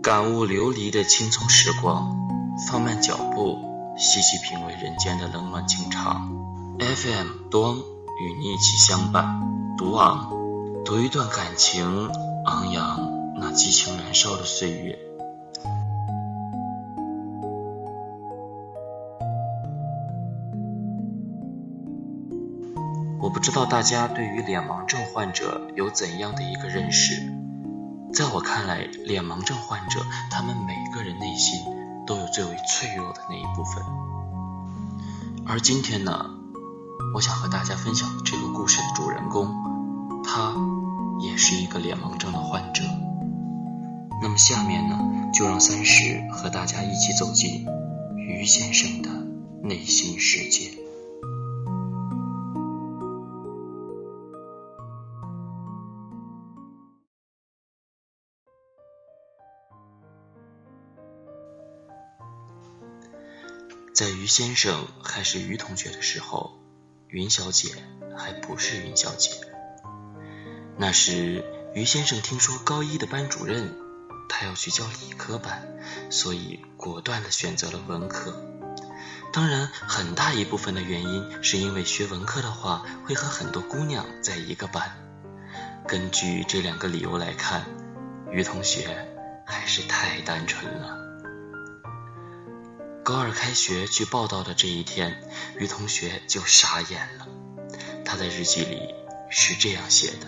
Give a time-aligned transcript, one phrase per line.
[0.00, 2.16] 感悟流离的青葱时光，
[2.68, 3.58] 放慢脚步，
[3.96, 6.30] 细细品味人间的冷暖情长。
[6.78, 10.30] FM 端与你一起相伴，读昂，
[10.84, 12.08] 读一段感情，
[12.46, 14.98] 昂扬那激情燃烧的岁月。
[23.20, 27.37] 我不知道大家对于脸盲症患者有怎样的一个认识。
[28.12, 31.60] 在我看来，脸盲症患者他们每个人内心
[32.06, 33.84] 都有最为脆弱的那一部分。
[35.46, 36.30] 而今天呢，
[37.14, 39.54] 我想和大家分享这个故事的主人公，
[40.24, 40.54] 他
[41.20, 42.82] 也是一个脸盲症的患者。
[44.20, 44.98] 那么下面呢，
[45.32, 47.66] 就让三十和大家一起走进
[48.16, 49.10] 于先生的
[49.62, 50.70] 内心世界。
[63.98, 66.56] 在于先生还是于同学的时候，
[67.08, 67.74] 云小姐
[68.16, 69.32] 还不是云小姐。
[70.76, 73.74] 那时，于先生听说高一的班主任
[74.28, 75.66] 他要去教理科班，
[76.10, 78.40] 所以果断的选择了文科。
[79.32, 84.96] 当然，很大一部分的原因是因为学文科的话会和很多姑娘在一个班。
[85.88, 87.64] 根据这两个理由来看，
[88.30, 89.08] 于同学
[89.44, 90.97] 还是太单纯了。
[93.08, 95.22] 高二开学去报道的这一天，
[95.56, 97.26] 于同学就傻眼了。
[98.04, 98.94] 他在日记里
[99.30, 100.26] 是这样写的：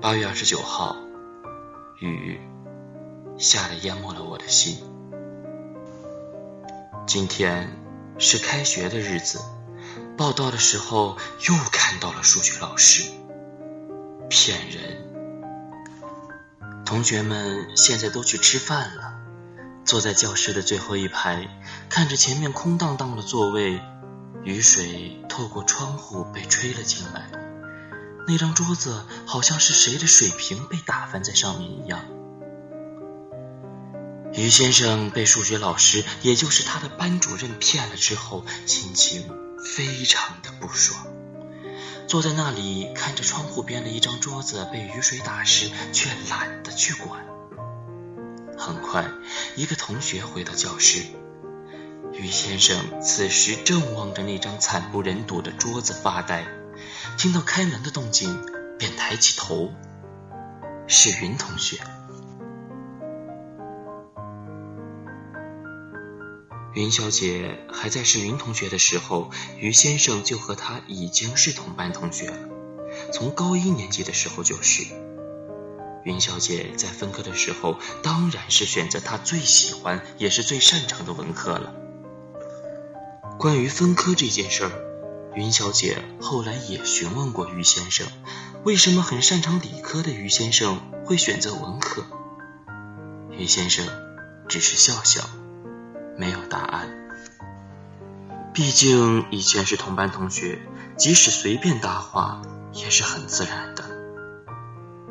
[0.00, 0.96] 八月二十九号，
[2.00, 2.40] 雨
[3.36, 4.78] 下的淹没了我的心。
[7.06, 7.70] 今天
[8.18, 9.40] 是开学的日子，
[10.16, 11.18] 报道的时候
[11.50, 13.12] 又看到了数学老师。
[14.30, 15.04] 骗人！
[16.86, 19.17] 同学们现在都去吃饭了。
[19.88, 21.48] 坐在教室的最后一排，
[21.88, 23.80] 看着前面空荡荡的座位，
[24.44, 27.30] 雨水透过窗户被吹了进来。
[28.26, 32.04] 那张桌子好像是谁的水瓶被打翻在上面一样。
[34.34, 39.26] 于先生被数学老师，也就是他的班主任骗了之后，心情
[39.74, 41.06] 非常的不爽，
[42.06, 47.24] 坐在那里看着窗户边的一张桌子被雨水打湿，却懒得去管。
[48.58, 49.08] 很快，
[49.54, 51.04] 一个同学回到教室，
[52.12, 56.44] 于先生此时正望着那张惨不忍睹的桌子发呆。
[57.16, 58.44] 听到开门的动静，
[58.78, 59.72] 便抬起头，
[60.88, 61.78] 是云同学。
[66.74, 72.36] 云小姐还在是云同学的时候，于先生就和她已经是同班同学了，
[73.12, 74.84] 从高一年级的时候就是。
[76.08, 81.74] 云小姐在分科的时候，当然是选择她最喜欢也是最擅长的文科了。
[83.38, 84.70] 关于分科这件事儿，
[85.36, 88.06] 云小姐后来也询问过于先生，
[88.64, 92.06] 为什么很擅长理科的于先生会选择文科？
[93.30, 93.86] 于先生
[94.48, 95.28] 只是笑笑，
[96.16, 96.88] 没有答案。
[98.54, 100.58] 毕竟以前是同班同学，
[100.96, 102.40] 即使随便搭话
[102.72, 103.84] 也是很自然的。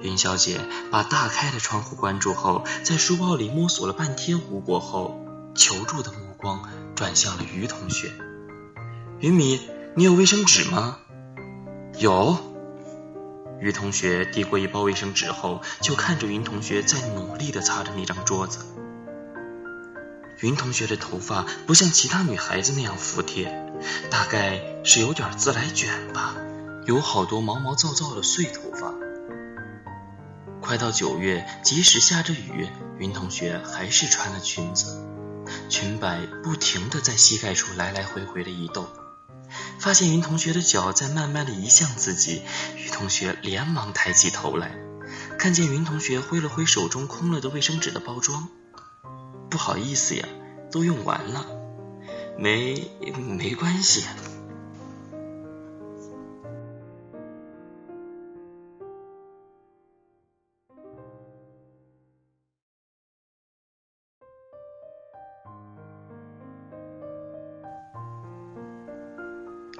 [0.00, 5.20] 云小姐把大开的窗户关住后，在书包里摸索了半天无果后，
[5.54, 8.12] 求助的目光转向了于同学。
[9.20, 9.60] 云米，
[9.94, 10.98] 你有卫生纸吗？
[11.98, 12.36] 有。
[13.58, 18.58] 于同学递过一包卫生纸后，就看着云同学在努力地擦着那张桌子。
[20.42, 23.72] 云同学的头发不像其他女孩子那样服帖，
[24.10, 26.34] 大概是有点自来卷吧，
[26.84, 28.92] 有好多毛毛躁躁的碎头发。
[30.66, 32.68] 快到九月，即使下着雨，
[32.98, 35.00] 云同学还是穿了裙子，
[35.68, 38.84] 裙摆不停地在膝盖处来来回回的移动。
[39.78, 42.42] 发现云同学的脚在慢慢的移向自己，
[42.76, 44.74] 于同学连忙抬起头来，
[45.38, 48.48] 看见云同学挥了挥手中空了的卫生纸的包装，
[49.48, 50.26] 不好意思呀，
[50.72, 51.46] 都用完了，
[52.36, 54.02] 没没关系。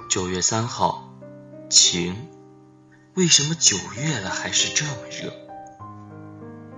[0.09, 1.13] 九月三号，
[1.69, 2.15] 晴。
[3.15, 5.33] 为什么九月了还是这么热？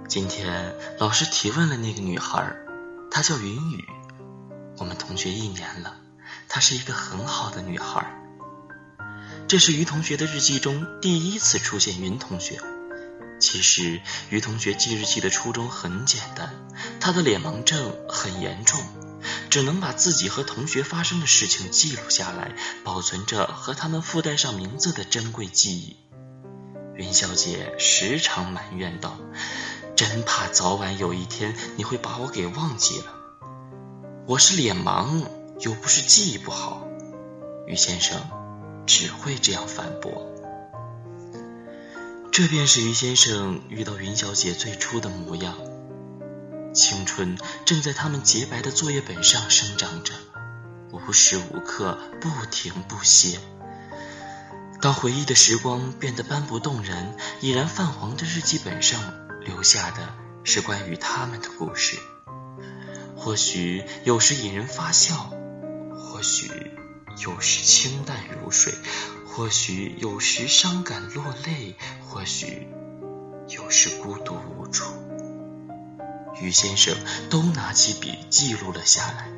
[0.08, 2.56] 今天老师提问了那个女孩，
[3.12, 3.86] 她叫云雨，
[4.80, 5.98] 我们同学一年了，
[6.48, 8.04] 她是一个很好的女孩。
[9.48, 12.60] 这是于同学的日记中第一次出现云同学，
[13.40, 14.02] 其实，
[14.32, 16.50] 于同学记日记的初衷很简单，
[17.00, 18.80] 他的脸盲症很严重，
[19.50, 25.98] 只能把自己和同学发生的事情记录下来，保存着和他们附带上名字的珍贵记忆。
[26.96, 29.18] 云小姐时常埋怨道
[29.96, 33.16] ：“真怕早晚有一天你会把我给忘记了。”
[34.28, 35.24] 我是脸盲，
[35.60, 36.86] 又不是记忆不好。
[37.66, 38.20] 于先生
[38.86, 40.26] 只会这样反驳。
[42.32, 45.58] 这便是于先生遇到云小姐最初的模样。
[46.74, 50.14] 青春正在他们洁白的作业本上生长着，
[50.92, 53.40] 无时无刻不停不歇。
[54.82, 59.02] 当回忆的时光变得斑驳动人，已然泛黄的日记本上
[59.42, 60.14] 留下的
[60.44, 61.98] 是关于他们的故事。
[63.18, 65.32] 或许有时引人发笑，
[65.98, 66.72] 或许
[67.18, 68.74] 有时清淡如水。
[69.26, 72.68] 或许有时伤感落泪，或许
[73.48, 74.84] 有时孤独无助。
[76.42, 76.96] 于先生
[77.30, 79.30] 都拿起笔记录了下来。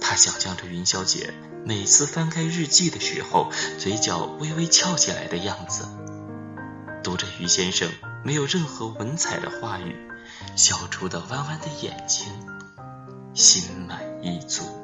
[0.00, 1.32] 他想象着云小姐
[1.64, 5.86] 每次翻开日记的时候，嘴角微微翘起来的样子，
[7.02, 7.90] 读着于先生
[8.24, 9.96] 没有任何文采的话语，
[10.56, 12.26] 笑出的弯弯的眼睛，
[13.34, 14.79] 心满意足。